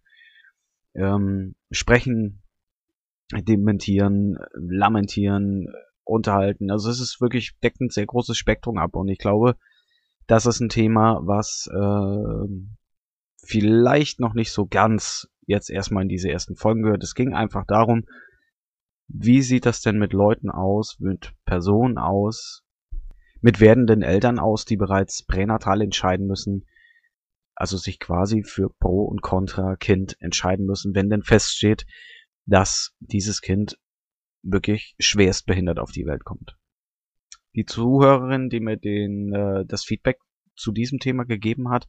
ähm, 0.97 1.55
sprechen, 1.71 2.43
dementieren, 3.33 4.39
lamentieren, 4.55 5.69
unterhalten. 6.05 6.71
Also 6.71 6.91
es 6.91 7.01
ist 7.01 7.21
wirklich 7.21 7.59
deckt 7.63 7.81
ein 7.81 7.91
sehr 7.91 8.07
großes 8.07 8.37
Spektrum 8.37 8.79
ab 8.79 8.95
und 8.95 9.09
ich 9.09 9.19
glaube, 9.19 9.57
das 10.27 10.47
ist 10.47 10.61
ein 10.61 10.69
Thema, 10.69 11.21
was 11.23 11.69
äh, 11.73 12.49
vielleicht 13.45 14.21
noch 14.21 14.35
nicht 14.35 14.53
so 14.53 14.67
ganz 14.67 15.29
jetzt 15.47 15.71
erstmal 15.71 16.03
in 16.03 16.09
diese 16.09 16.31
ersten 16.31 16.57
Folgen 16.57 16.83
gehört. 16.83 17.03
Es 17.03 17.15
ging 17.15 17.35
einfach 17.35 17.65
darum, 17.67 18.05
wie 19.09 19.43
sieht 19.43 19.67
das 19.67 19.81
denn 19.81 19.99
mit 19.99 20.13
Leuten 20.13 20.51
aus, 20.51 20.99
mit 20.99 21.33
Personen 21.45 21.99
aus, 21.99 22.65
mit 23.41 23.61
werdenden 23.61 24.03
Eltern 24.03 24.39
aus, 24.39 24.65
die 24.65 24.77
bereits 24.77 25.23
pränatal 25.23 25.81
entscheiden 25.81 26.27
müssen, 26.27 26.67
also 27.57 27.79
sich 27.79 27.99
quasi 27.99 28.45
für 28.45 28.71
Pro 28.71 29.05
und 29.05 29.23
Contra 29.23 29.77
Kind 29.77 30.17
entscheiden 30.21 30.67
müssen, 30.67 30.95
wenn 30.95 31.09
denn 31.09 31.23
feststeht, 31.23 31.87
dass 32.45 32.95
dieses 33.01 33.41
Kind 33.41 33.79
wirklich 34.43 34.95
schwerst 35.01 35.47
behindert 35.47 35.79
auf 35.79 35.91
die 35.91 36.07
Welt 36.07 36.25
kommt. 36.25 36.57
Die 37.55 37.65
Zuhörerin, 37.65 38.51
die 38.51 38.61
mir 38.61 38.77
den, 38.77 39.33
äh, 39.33 39.65
das 39.67 39.85
Feedback 39.85 40.19
zu 40.55 40.71
diesem 40.71 40.99
Thema 40.99 41.25
gegeben 41.25 41.71
hat, 41.71 41.89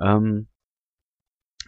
ähm, 0.00 0.48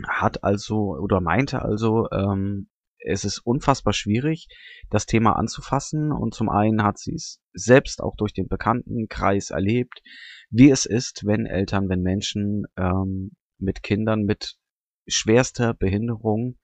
hat 0.06 0.44
also 0.44 0.96
oder 0.96 1.20
meinte 1.20 1.62
also, 1.62 2.10
ähm, 2.10 2.68
es 3.04 3.24
ist 3.24 3.38
unfassbar 3.38 3.92
schwierig, 3.92 4.48
das 4.90 5.06
Thema 5.06 5.32
anzufassen. 5.36 6.12
Und 6.12 6.34
zum 6.34 6.48
einen 6.48 6.82
hat 6.82 6.98
sie 6.98 7.14
es 7.14 7.40
selbst 7.52 8.02
auch 8.02 8.16
durch 8.16 8.32
den 8.32 8.48
Bekanntenkreis 8.48 9.50
erlebt, 9.50 10.02
wie 10.50 10.70
es 10.70 10.86
ist, 10.86 11.24
wenn 11.26 11.46
Eltern, 11.46 11.88
wenn 11.88 12.02
Menschen 12.02 12.64
ähm, 12.76 13.32
mit 13.58 13.82
Kindern 13.82 14.22
mit 14.22 14.56
schwerster 15.06 15.74
Behinderung 15.74 16.58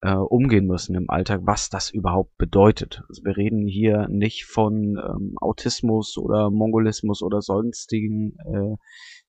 äh, 0.00 0.14
umgehen 0.14 0.66
müssen 0.66 0.94
im 0.94 1.10
Alltag, 1.10 1.40
was 1.44 1.70
das 1.70 1.90
überhaupt 1.90 2.36
bedeutet. 2.36 3.02
Also 3.08 3.24
wir 3.24 3.36
reden 3.36 3.66
hier 3.66 4.08
nicht 4.08 4.44
von 4.44 4.96
ähm, 4.96 5.34
Autismus 5.40 6.16
oder 6.16 6.50
Mongolismus 6.50 7.22
oder 7.22 7.40
sonstigen 7.42 8.36
äh, 8.38 8.76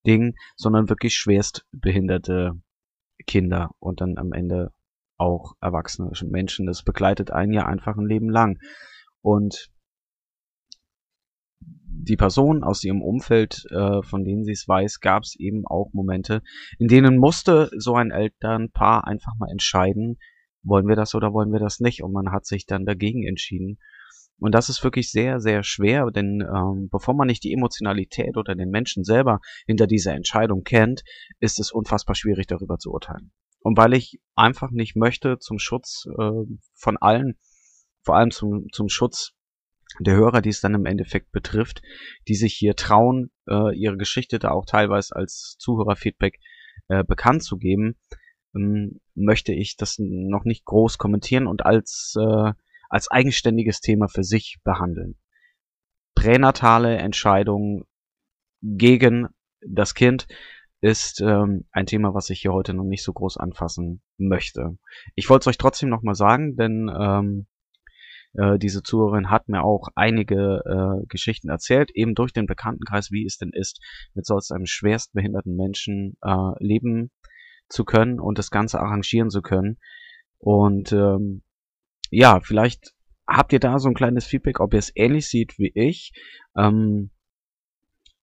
Dingen, 0.05 0.35
sondern 0.55 0.89
wirklich 0.89 1.15
schwerst 1.15 1.65
behinderte 1.71 2.53
Kinder 3.25 3.71
und 3.79 4.01
dann 4.01 4.17
am 4.17 4.31
Ende 4.31 4.71
auch 5.19 5.53
erwachsene 5.61 6.11
Menschen. 6.29 6.65
Das 6.65 6.83
begleitet 6.83 7.31
einen 7.31 7.53
ja 7.53 7.65
einfach 7.65 7.97
ein 7.97 8.07
Leben 8.07 8.29
lang. 8.29 8.57
Und 9.21 9.69
die 11.61 12.15
Person 12.15 12.63
aus 12.63 12.83
ihrem 12.83 13.01
Umfeld, 13.01 13.65
äh, 13.71 14.01
von 14.03 14.23
denen 14.23 14.43
sie 14.43 14.53
es 14.53 14.67
weiß, 14.67 14.99
gab 14.99 15.23
es 15.23 15.35
eben 15.37 15.65
auch 15.65 15.91
Momente, 15.93 16.41
in 16.77 16.87
denen 16.87 17.17
musste 17.17 17.69
so 17.77 17.95
ein 17.95 18.11
Elternpaar 18.11 19.05
einfach 19.05 19.35
mal 19.37 19.49
entscheiden, 19.51 20.17
wollen 20.63 20.87
wir 20.87 20.95
das 20.95 21.15
oder 21.15 21.33
wollen 21.33 21.51
wir 21.51 21.59
das 21.59 21.79
nicht? 21.79 22.01
Und 22.03 22.13
man 22.13 22.31
hat 22.31 22.45
sich 22.45 22.65
dann 22.65 22.85
dagegen 22.85 23.25
entschieden. 23.25 23.79
Und 24.39 24.55
das 24.55 24.69
ist 24.69 24.83
wirklich 24.83 25.11
sehr, 25.11 25.41
sehr 25.41 25.63
schwer, 25.63 26.09
denn 26.11 26.41
ähm, 26.41 26.87
bevor 26.89 27.13
man 27.13 27.27
nicht 27.27 27.43
die 27.43 27.51
Emotionalität 27.51 28.37
oder 28.37 28.55
den 28.55 28.69
Menschen 28.69 29.03
selber 29.03 29.41
hinter 29.67 29.85
dieser 29.85 30.13
Entscheidung 30.13 30.63
kennt, 30.63 31.03
ist 31.39 31.59
es 31.59 31.71
unfassbar 31.71 32.15
schwierig 32.15 32.47
darüber 32.47 32.77
zu 32.77 32.91
urteilen. 32.91 33.31
Und 33.61 33.77
weil 33.77 33.93
ich 33.93 34.19
einfach 34.35 34.71
nicht 34.71 34.95
möchte 34.95 35.37
zum 35.39 35.59
Schutz 35.59 36.05
äh, 36.17 36.45
von 36.73 36.97
allen, 36.97 37.37
vor 38.03 38.15
allem 38.15 38.31
zum, 38.31 38.67
zum 38.71 38.89
Schutz 38.89 39.33
der 39.99 40.15
Hörer, 40.15 40.41
die 40.41 40.49
es 40.49 40.61
dann 40.61 40.75
im 40.75 40.85
Endeffekt 40.85 41.31
betrifft, 41.31 41.81
die 42.27 42.35
sich 42.35 42.53
hier 42.53 42.75
trauen, 42.75 43.31
äh, 43.49 43.75
ihre 43.75 43.97
Geschichte 43.97 44.39
da 44.39 44.51
auch 44.51 44.65
teilweise 44.65 45.15
als 45.15 45.55
Zuhörerfeedback 45.59 46.39
äh, 46.87 47.03
bekannt 47.03 47.43
zu 47.43 47.57
geben, 47.57 47.97
ähm, 48.55 48.99
möchte 49.15 49.53
ich 49.53 49.75
das 49.75 49.97
noch 49.99 50.45
nicht 50.45 50.65
groß 50.65 50.97
kommentieren 50.97 51.47
und 51.47 51.65
als, 51.65 52.15
äh, 52.19 52.53
als 52.89 53.11
eigenständiges 53.11 53.81
Thema 53.81 54.07
für 54.07 54.23
sich 54.23 54.57
behandeln. 54.63 55.17
Pränatale 56.15 56.97
Entscheidungen 56.97 57.83
gegen 58.61 59.27
das 59.61 59.93
Kind 59.93 60.27
ist 60.81 61.21
ähm, 61.21 61.65
ein 61.71 61.85
Thema, 61.85 62.13
was 62.13 62.29
ich 62.29 62.41
hier 62.41 62.53
heute 62.53 62.73
noch 62.73 62.85
nicht 62.85 63.03
so 63.03 63.13
groß 63.13 63.37
anfassen 63.37 64.01
möchte. 64.17 64.77
Ich 65.15 65.29
wollte 65.29 65.43
es 65.43 65.47
euch 65.47 65.57
trotzdem 65.57 65.89
nochmal 65.89 66.15
sagen, 66.15 66.55
denn 66.55 66.89
ähm, 66.97 67.47
äh, 68.33 68.57
diese 68.59 68.83
Zuhörerin 68.83 69.29
hat 69.29 69.49
mir 69.49 69.63
auch 69.63 69.89
einige 69.95 70.61
äh, 70.65 71.05
Geschichten 71.07 71.49
erzählt, 71.49 71.91
eben 71.93 72.15
durch 72.15 72.31
den 72.31 72.45
Bekanntenkreis, 72.45 73.11
wie 73.11 73.25
es 73.25 73.37
denn 73.37 73.51
ist, 73.51 73.81
mit 74.13 74.25
solch 74.25 74.49
einem 74.51 74.65
schwerstbehinderten 74.65 75.55
Menschen 75.55 76.15
äh, 76.21 76.51
leben 76.59 77.11
zu 77.67 77.85
können 77.85 78.19
und 78.19 78.37
das 78.37 78.51
Ganze 78.51 78.79
arrangieren 78.79 79.29
zu 79.29 79.41
können. 79.41 79.77
Und 80.37 80.91
ähm, 80.91 81.43
ja, 82.11 82.39
vielleicht 82.41 82.93
habt 83.27 83.53
ihr 83.53 83.59
da 83.59 83.79
so 83.79 83.89
ein 83.89 83.95
kleines 83.95 84.25
Feedback, 84.25 84.59
ob 84.59 84.73
ihr 84.73 84.79
es 84.79 84.91
ähnlich 84.95 85.27
seht 85.27 85.57
wie 85.59 85.71
ich, 85.75 86.13
ähm, 86.57 87.11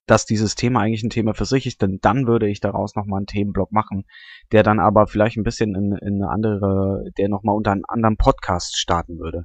dass 0.07 0.25
dieses 0.25 0.55
Thema 0.55 0.81
eigentlich 0.81 1.03
ein 1.03 1.09
Thema 1.09 1.33
für 1.33 1.45
sich 1.45 1.67
ist, 1.67 1.81
denn 1.81 1.99
dann 2.01 2.25
würde 2.27 2.49
ich 2.49 2.61
daraus 2.61 2.95
nochmal 2.95 3.19
einen 3.19 3.27
Themenblock 3.27 3.71
machen, 3.71 4.05
der 4.51 4.63
dann 4.63 4.79
aber 4.79 5.05
vielleicht 5.05 5.37
ein 5.37 5.43
bisschen 5.43 5.75
in, 5.75 5.91
in 6.01 6.23
eine 6.23 6.29
andere, 6.29 7.03
der 7.17 7.29
nochmal 7.29 7.55
unter 7.55 7.73
einen 7.73 7.85
anderen 7.85 8.17
Podcast 8.17 8.77
starten 8.77 9.19
würde. 9.19 9.43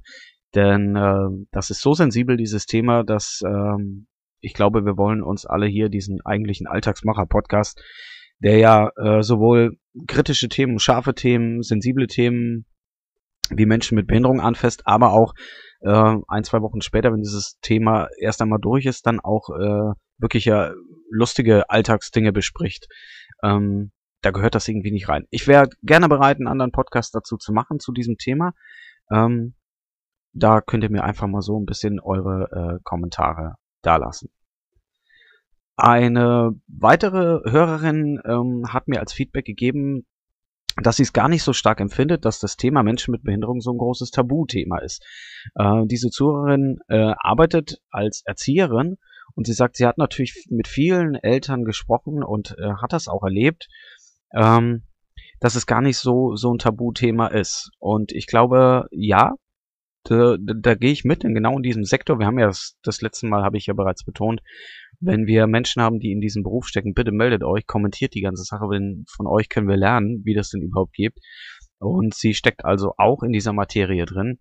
Denn 0.54 0.96
äh, 0.96 1.46
das 1.50 1.70
ist 1.70 1.80
so 1.80 1.94
sensibel, 1.94 2.36
dieses 2.36 2.66
Thema, 2.66 3.02
dass 3.02 3.42
ähm, 3.44 4.06
ich 4.40 4.54
glaube, 4.54 4.84
wir 4.84 4.96
wollen 4.96 5.22
uns 5.22 5.46
alle 5.46 5.66
hier 5.66 5.88
diesen 5.88 6.20
eigentlichen 6.24 6.66
Alltagsmacher-Podcast, 6.66 7.82
der 8.38 8.58
ja 8.58 8.90
äh, 8.96 9.22
sowohl 9.22 9.78
kritische 10.06 10.48
Themen, 10.48 10.78
scharfe 10.78 11.14
Themen, 11.14 11.62
sensible 11.62 12.06
Themen 12.06 12.66
wie 13.50 13.66
Menschen 13.66 13.96
mit 13.96 14.06
Behinderung 14.06 14.40
anfasst, 14.40 14.86
aber 14.86 15.12
auch 15.12 15.34
äh, 15.82 16.16
ein, 16.28 16.44
zwei 16.44 16.62
Wochen 16.62 16.80
später, 16.80 17.12
wenn 17.12 17.22
dieses 17.22 17.58
Thema 17.60 18.08
erst 18.18 18.40
einmal 18.40 18.60
durch 18.60 18.86
ist, 18.86 19.06
dann 19.06 19.20
auch 19.20 19.50
äh, 19.50 19.92
wirklich 20.18 20.44
ja 20.44 20.72
lustige 21.10 21.68
Alltagsdinge 21.70 22.32
bespricht. 22.32 22.88
Ähm, 23.42 23.92
da 24.22 24.30
gehört 24.30 24.54
das 24.54 24.68
irgendwie 24.68 24.92
nicht 24.92 25.08
rein. 25.08 25.26
Ich 25.30 25.48
wäre 25.48 25.68
gerne 25.82 26.08
bereit, 26.08 26.36
einen 26.36 26.46
anderen 26.46 26.72
Podcast 26.72 27.14
dazu 27.14 27.36
zu 27.36 27.52
machen, 27.52 27.80
zu 27.80 27.92
diesem 27.92 28.16
Thema. 28.16 28.52
Ähm, 29.10 29.54
da 30.32 30.60
könnt 30.60 30.84
ihr 30.84 30.90
mir 30.90 31.04
einfach 31.04 31.26
mal 31.26 31.42
so 31.42 31.58
ein 31.58 31.66
bisschen 31.66 32.00
eure 32.00 32.78
äh, 32.78 32.80
Kommentare 32.84 33.56
dalassen. 33.82 34.30
Eine 35.76 36.52
weitere 36.68 37.50
Hörerin 37.50 38.20
ähm, 38.24 38.72
hat 38.72 38.88
mir 38.88 39.00
als 39.00 39.12
Feedback 39.12 39.44
gegeben, 39.44 40.06
dass 40.82 40.96
sie 40.96 41.04
es 41.04 41.12
gar 41.12 41.28
nicht 41.28 41.42
so 41.42 41.52
stark 41.52 41.80
empfindet, 41.80 42.24
dass 42.24 42.38
das 42.38 42.56
Thema 42.56 42.82
Menschen 42.82 43.12
mit 43.12 43.22
Behinderung 43.22 43.60
so 43.60 43.72
ein 43.72 43.78
großes 43.78 44.10
Tabuthema 44.10 44.78
ist. 44.78 45.02
Äh, 45.54 45.86
diese 45.86 46.10
Zuhörerin 46.10 46.78
äh, 46.88 47.14
arbeitet 47.18 47.80
als 47.90 48.22
Erzieherin 48.24 48.96
Und 49.34 49.46
sie 49.46 49.52
sagt, 49.52 49.76
sie 49.76 49.86
hat 49.86 49.98
natürlich 49.98 50.46
mit 50.50 50.68
vielen 50.68 51.14
Eltern 51.14 51.64
gesprochen 51.64 52.22
und 52.22 52.56
äh, 52.58 52.74
hat 52.80 52.92
das 52.92 53.08
auch 53.08 53.22
erlebt, 53.22 53.68
ähm, 54.34 54.82
dass 55.40 55.54
es 55.54 55.66
gar 55.66 55.80
nicht 55.80 55.98
so, 55.98 56.36
so 56.36 56.52
ein 56.52 56.58
Tabuthema 56.58 57.28
ist. 57.28 57.70
Und 57.78 58.12
ich 58.12 58.26
glaube, 58.26 58.86
ja, 58.90 59.34
da, 60.04 60.36
da, 60.38 60.54
da 60.54 60.74
gehe 60.74 60.92
ich 60.92 61.04
mit, 61.04 61.22
denn 61.22 61.34
genau 61.34 61.56
in 61.56 61.62
diesem 61.62 61.84
Sektor, 61.84 62.18
wir 62.18 62.26
haben 62.26 62.38
ja 62.38 62.46
das, 62.46 62.76
das 62.82 63.00
letzte 63.02 63.26
Mal, 63.26 63.42
habe 63.42 63.56
ich 63.56 63.66
ja 63.66 63.74
bereits 63.74 64.04
betont, 64.04 64.42
wenn 65.02 65.26
wir 65.26 65.46
Menschen 65.46 65.82
haben, 65.82 65.98
die 65.98 66.12
in 66.12 66.20
diesem 66.20 66.42
Beruf 66.42 66.66
stecken, 66.66 66.94
bitte 66.94 67.12
meldet 67.12 67.42
euch, 67.42 67.66
kommentiert 67.66 68.14
die 68.14 68.20
ganze 68.20 68.44
Sache, 68.44 68.66
denn 68.72 69.04
von 69.08 69.26
euch 69.26 69.48
können 69.48 69.68
wir 69.68 69.76
lernen, 69.76 70.22
wie 70.24 70.34
das 70.34 70.50
denn 70.50 70.62
überhaupt 70.62 70.92
geht. 70.92 71.14
Und 71.78 72.14
sie 72.14 72.34
steckt 72.34 72.64
also 72.64 72.94
auch 72.96 73.22
in 73.22 73.32
dieser 73.32 73.52
Materie 73.52 74.06
drin 74.06 74.38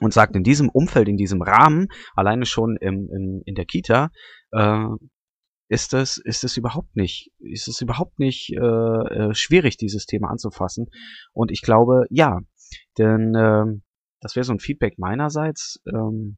und 0.00 0.12
sagt, 0.12 0.36
in 0.36 0.42
diesem 0.42 0.68
Umfeld, 0.68 1.08
in 1.08 1.16
diesem 1.16 1.40
Rahmen, 1.40 1.88
alleine 2.14 2.44
schon 2.44 2.76
im, 2.80 3.08
im, 3.10 3.42
in 3.46 3.54
der 3.54 3.64
Kita, 3.64 4.10
äh, 4.52 4.86
ist 5.68 5.94
es, 5.94 6.18
ist 6.18 6.44
es 6.44 6.56
überhaupt 6.56 6.94
nicht, 6.96 7.30
ist 7.38 7.68
es 7.68 7.80
überhaupt 7.80 8.18
nicht 8.18 8.52
äh, 8.52 8.58
äh, 8.58 9.34
schwierig, 9.34 9.76
dieses 9.76 10.04
Thema 10.04 10.28
anzufassen. 10.28 10.86
Und 11.32 11.50
ich 11.50 11.62
glaube, 11.62 12.04
ja, 12.10 12.40
denn 12.98 13.34
äh, 13.34 13.64
das 14.20 14.36
wäre 14.36 14.44
so 14.44 14.52
ein 14.52 14.58
Feedback 14.58 14.98
meinerseits. 14.98 15.80
Ähm, 15.86 16.36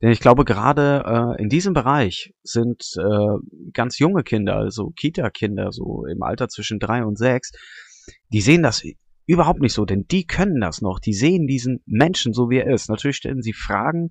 denn 0.00 0.10
ich 0.10 0.20
glaube, 0.20 0.44
gerade 0.44 1.36
äh, 1.38 1.42
in 1.42 1.48
diesem 1.48 1.74
Bereich 1.74 2.32
sind 2.42 2.82
äh, 2.98 3.70
ganz 3.72 3.98
junge 3.98 4.22
Kinder, 4.22 4.56
also 4.56 4.90
Kita-Kinder, 4.96 5.72
so 5.72 6.04
im 6.06 6.22
Alter 6.22 6.48
zwischen 6.48 6.78
drei 6.78 7.04
und 7.04 7.18
sechs, 7.18 7.50
die 8.32 8.40
sehen 8.40 8.62
das 8.62 8.82
überhaupt 9.26 9.60
nicht 9.60 9.74
so, 9.74 9.84
denn 9.84 10.06
die 10.10 10.24
können 10.24 10.60
das 10.60 10.80
noch. 10.80 11.00
Die 11.00 11.12
sehen 11.12 11.46
diesen 11.46 11.82
Menschen 11.86 12.32
so, 12.32 12.48
wie 12.48 12.58
er 12.58 12.72
ist. 12.72 12.88
Natürlich 12.88 13.16
stellen 13.16 13.42
sie 13.42 13.52
Fragen, 13.52 14.08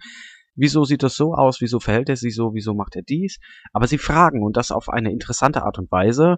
wieso 0.55 0.83
sieht 0.83 1.03
das 1.03 1.15
so 1.15 1.33
aus, 1.33 1.61
wieso 1.61 1.79
verhält 1.79 2.09
er 2.09 2.17
sich 2.17 2.35
so, 2.35 2.53
wieso 2.53 2.73
macht 2.73 2.95
er 2.95 3.01
dies. 3.01 3.37
Aber 3.73 3.87
sie 3.87 3.97
fragen 3.97 4.43
und 4.43 4.57
das 4.57 4.71
auf 4.71 4.89
eine 4.89 5.11
interessante 5.11 5.63
Art 5.63 5.79
und 5.79 5.91
Weise, 5.91 6.37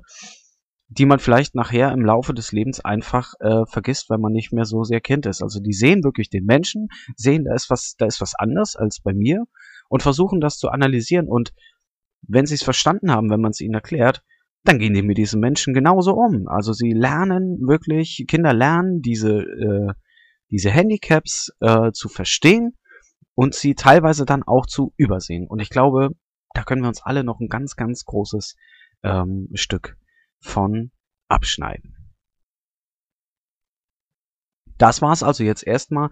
die 0.90 1.06
man 1.06 1.20
vielleicht 1.20 1.54
nachher 1.54 1.92
im 1.92 2.04
Laufe 2.04 2.34
des 2.34 2.52
Lebens 2.52 2.84
einfach 2.84 3.34
äh, 3.40 3.66
vergisst, 3.68 4.10
wenn 4.10 4.22
man 4.22 4.34
nicht 4.34 4.52
mehr 4.52 4.66
so 4.66 4.84
sehr 4.84 5.02
Kind 5.02 5.28
ist. 5.28 5.44
Also 5.44 5.60
die 5.60 5.74
sehen 5.74 6.04
wirklich 6.04 6.30
den 6.30 6.46
Menschen, 6.46 6.88
sehen, 7.16 7.46
da 7.46 7.54
ist 7.54 7.70
was, 7.70 7.96
da 7.98 8.08
ist 8.08 8.22
was 8.22 8.34
anders 8.36 8.76
als 8.76 9.00
bei 9.00 9.14
mir 9.14 9.44
und 9.88 10.02
versuchen 10.02 10.42
das 10.42 10.58
zu 10.58 10.70
analysieren. 10.70 11.28
Und 11.28 11.54
wenn 12.28 12.48
sie 12.48 12.56
es 12.56 12.64
verstanden 12.64 13.12
haben, 13.12 13.30
wenn 13.30 13.40
man 13.40 13.52
es 13.52 13.62
ihnen 13.62 13.76
erklärt, 13.76 14.24
dann 14.64 14.80
gehen 14.80 14.96
die 14.96 15.04
mit 15.04 15.20
diesen 15.20 15.40
Menschen 15.40 15.76
genauso 15.76 16.14
um. 16.14 16.48
Also 16.48 16.74
sie 16.74 16.92
lernen 16.92 17.60
wirklich, 17.68 18.26
Kinder 18.28 18.54
lernen 18.54 19.02
diese, 19.02 19.42
äh, 19.42 19.94
diese 20.50 20.72
Handicaps 20.72 21.52
äh, 21.60 21.92
zu 21.92 22.10
verstehen 22.10 22.76
und 23.36 23.54
sie 23.54 23.76
teilweise 23.76 24.26
dann 24.26 24.42
auch 24.42 24.66
zu 24.66 24.92
übersehen. 24.98 25.48
Und 25.48 25.60
ich 25.60 25.70
glaube, 25.70 26.10
da 26.56 26.64
können 26.64 26.82
wir 26.82 26.90
uns 26.90 27.04
alle 27.04 27.24
noch 27.24 27.40
ein 27.40 27.48
ganz, 27.48 27.76
ganz 27.76 28.06
großes 28.06 28.56
ähm, 29.04 29.50
Stück 29.54 29.99
von 30.40 30.92
abschneiden. 31.28 31.96
Das 34.80 35.02
war's 35.02 35.24
also 35.24 35.44
jetzt 35.44 35.68
erstmal 35.68 36.10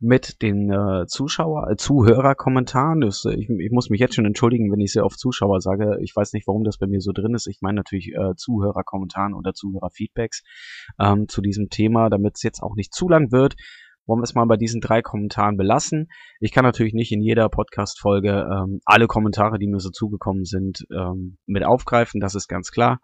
mit 0.00 0.40
den 0.40 0.70
äh, 0.72 1.06
Zuschauer, 1.06 1.70
äh, 1.70 1.76
Zuhörerkommentaren. 1.76 3.02
Äh, 3.02 3.08
ich, 3.08 3.50
ich 3.50 3.70
muss 3.70 3.90
mich 3.90 4.00
jetzt 4.00 4.14
schon 4.14 4.24
entschuldigen, 4.24 4.72
wenn 4.72 4.80
ich 4.80 4.92
sehr 4.92 5.04
oft 5.04 5.18
Zuschauer 5.18 5.60
sage. 5.60 5.98
Ich 6.00 6.16
weiß 6.16 6.32
nicht, 6.32 6.46
warum 6.46 6.64
das 6.64 6.78
bei 6.78 6.86
mir 6.86 7.00
so 7.00 7.12
drin 7.12 7.34
ist. 7.34 7.46
Ich 7.46 7.58
meine 7.60 7.76
natürlich 7.76 8.12
äh, 8.14 8.34
Zuhörerkommentaren 8.34 9.34
oder 9.34 9.52
Zuhörerfeedbacks 9.52 10.42
ähm, 10.98 11.28
zu 11.28 11.42
diesem 11.42 11.68
Thema, 11.68 12.08
damit 12.08 12.36
es 12.36 12.42
jetzt 12.42 12.62
auch 12.62 12.74
nicht 12.74 12.94
zu 12.94 13.06
lang 13.06 13.32
wird. 13.32 13.54
Wollen 14.06 14.20
wir 14.20 14.24
es 14.24 14.34
mal 14.34 14.46
bei 14.46 14.56
diesen 14.56 14.80
drei 14.80 15.02
Kommentaren 15.02 15.58
belassen. 15.58 16.08
Ich 16.40 16.52
kann 16.52 16.64
natürlich 16.64 16.94
nicht 16.94 17.12
in 17.12 17.20
jeder 17.20 17.50
Podcast-Folge 17.50 18.48
ähm, 18.50 18.80
alle 18.86 19.08
Kommentare, 19.08 19.58
die 19.58 19.66
mir 19.66 19.80
so 19.80 19.90
zugekommen 19.90 20.44
sind, 20.44 20.86
ähm, 20.90 21.36
mit 21.44 21.64
aufgreifen. 21.64 22.20
Das 22.20 22.34
ist 22.34 22.48
ganz 22.48 22.70
klar. 22.70 23.00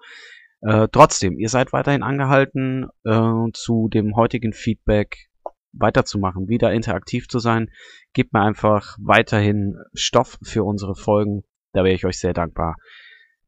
Äh, 0.62 0.88
trotzdem, 0.92 1.38
ihr 1.38 1.48
seid 1.48 1.72
weiterhin 1.72 2.02
angehalten, 2.02 2.88
äh, 3.04 3.50
zu 3.52 3.88
dem 3.88 4.16
heutigen 4.16 4.52
Feedback 4.52 5.28
weiterzumachen, 5.72 6.48
wieder 6.48 6.72
interaktiv 6.72 7.28
zu 7.28 7.38
sein. 7.38 7.70
Gebt 8.12 8.32
mir 8.32 8.42
einfach 8.42 8.96
weiterhin 9.00 9.76
Stoff 9.94 10.38
für 10.42 10.64
unsere 10.64 10.94
Folgen. 10.94 11.42
Da 11.72 11.82
wäre 11.82 11.94
ich 11.94 12.06
euch 12.06 12.18
sehr 12.18 12.34
dankbar. 12.34 12.76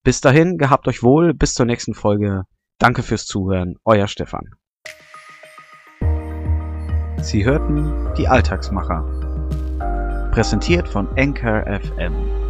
Bis 0.03 0.21
dahin, 0.21 0.59
gehabt 0.59 0.89
euch 0.89 1.03
wohl. 1.03 1.35
Bis 1.35 1.55
zur 1.55 1.67
nächsten 1.67 1.95
Folge. 1.95 2.45
Danke 2.79 3.03
fürs 3.03 3.27
Zuhören. 3.27 3.77
Euer 3.85 4.09
Stefan. 4.09 4.51
Sie 7.23 7.45
hörten 7.45 8.13
die 8.19 8.29
Alltagsmacher. 8.29 10.31
Präsentiert 10.33 10.89
von 10.89 11.09
Anchor 11.17 11.65
FM. 11.81 12.44